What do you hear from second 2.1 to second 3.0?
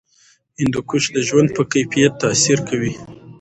تاثیر کوي.